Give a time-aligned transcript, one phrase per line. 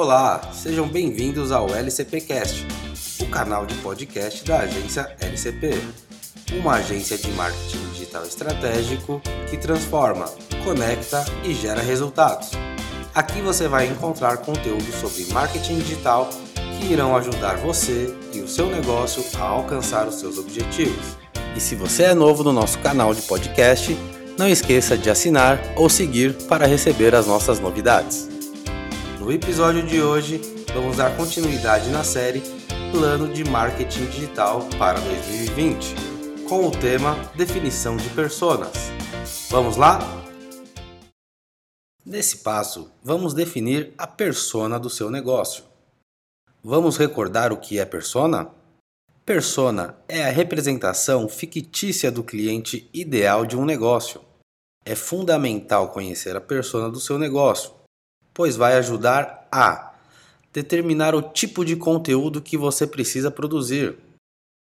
[0.00, 2.64] Olá, sejam bem-vindos ao LCPcast,
[3.20, 5.72] o canal de podcast da agência LCP,
[6.52, 9.20] uma agência de marketing digital estratégico
[9.50, 10.26] que transforma,
[10.62, 12.50] conecta e gera resultados.
[13.12, 16.30] Aqui você vai encontrar conteúdo sobre marketing digital
[16.78, 21.18] que irão ajudar você e o seu negócio a alcançar os seus objetivos.
[21.56, 23.98] E se você é novo no nosso canal de podcast,
[24.38, 28.37] não esqueça de assinar ou seguir para receber as nossas novidades.
[29.18, 30.40] No episódio de hoje,
[30.72, 32.40] vamos dar continuidade na série
[32.92, 35.96] Plano de Marketing Digital para 2020,
[36.48, 38.72] com o tema Definição de Personas.
[39.50, 39.98] Vamos lá?
[42.06, 45.64] Nesse passo, vamos definir a persona do seu negócio.
[46.62, 48.48] Vamos recordar o que é persona?
[49.26, 54.20] Persona é a representação fictícia do cliente ideal de um negócio.
[54.84, 57.77] É fundamental conhecer a persona do seu negócio,
[58.38, 59.94] pois vai ajudar a
[60.52, 63.96] determinar o tipo de conteúdo que você precisa produzir,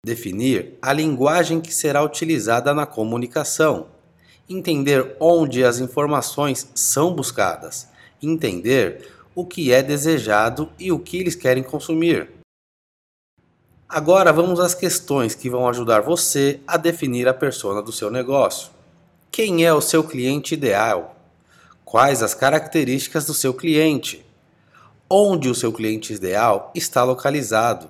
[0.04, 3.86] definir a linguagem que será utilizada na comunicação,
[4.48, 7.86] entender onde as informações são buscadas,
[8.20, 12.28] entender o que é desejado e o que eles querem consumir.
[13.88, 18.72] Agora vamos às questões que vão ajudar você a definir a persona do seu negócio.
[19.30, 21.19] Quem é o seu cliente ideal?
[21.90, 24.24] Quais as características do seu cliente?
[25.10, 27.88] Onde o seu cliente ideal está localizado?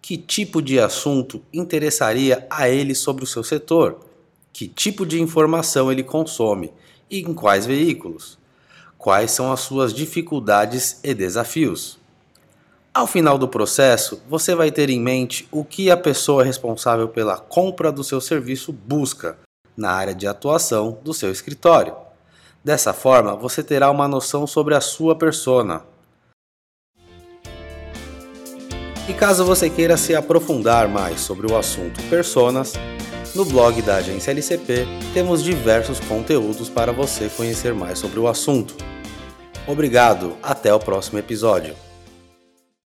[0.00, 3.98] Que tipo de assunto interessaria a ele sobre o seu setor?
[4.52, 6.72] Que tipo de informação ele consome
[7.10, 8.38] e em quais veículos?
[8.96, 11.98] Quais são as suas dificuldades e desafios?
[12.94, 17.38] Ao final do processo, você vai ter em mente o que a pessoa responsável pela
[17.38, 19.36] compra do seu serviço busca
[19.76, 22.01] na área de atuação do seu escritório.
[22.64, 25.82] Dessa forma, você terá uma noção sobre a sua persona.
[29.08, 32.74] E caso você queira se aprofundar mais sobre o assunto personas,
[33.34, 38.76] no blog da agência LCP temos diversos conteúdos para você conhecer mais sobre o assunto.
[39.66, 41.74] Obrigado, até o próximo episódio.